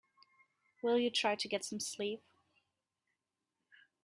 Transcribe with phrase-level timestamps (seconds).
[0.81, 2.23] Will you try to get some sleep?